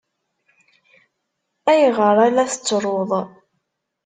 [1.71, 3.11] Ayɣer ay la tettruḍ?